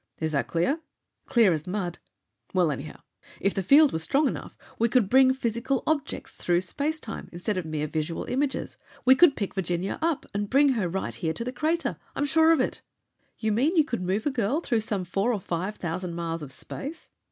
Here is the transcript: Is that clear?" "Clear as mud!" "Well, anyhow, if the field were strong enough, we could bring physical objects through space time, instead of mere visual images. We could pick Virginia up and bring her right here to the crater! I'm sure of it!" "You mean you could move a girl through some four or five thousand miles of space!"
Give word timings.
Is 0.17 0.31
that 0.31 0.47
clear?" 0.47 0.79
"Clear 1.27 1.53
as 1.53 1.67
mud!" 1.67 1.99
"Well, 2.55 2.71
anyhow, 2.71 3.01
if 3.39 3.53
the 3.53 3.61
field 3.61 3.91
were 3.93 3.99
strong 3.99 4.27
enough, 4.27 4.57
we 4.79 4.89
could 4.89 5.09
bring 5.09 5.31
physical 5.31 5.83
objects 5.85 6.37
through 6.37 6.61
space 6.61 6.99
time, 6.99 7.29
instead 7.31 7.55
of 7.55 7.65
mere 7.65 7.85
visual 7.85 8.23
images. 8.23 8.77
We 9.05 9.13
could 9.13 9.35
pick 9.35 9.53
Virginia 9.53 9.99
up 10.01 10.25
and 10.33 10.49
bring 10.49 10.69
her 10.69 10.89
right 10.89 11.13
here 11.13 11.33
to 11.33 11.43
the 11.43 11.53
crater! 11.53 11.97
I'm 12.15 12.25
sure 12.25 12.51
of 12.51 12.59
it!" 12.59 12.81
"You 13.37 13.51
mean 13.51 13.75
you 13.75 13.83
could 13.85 14.01
move 14.01 14.25
a 14.25 14.31
girl 14.31 14.59
through 14.59 14.81
some 14.81 15.05
four 15.05 15.31
or 15.31 15.39
five 15.39 15.75
thousand 15.75 16.15
miles 16.15 16.41
of 16.41 16.51
space!" 16.51 17.09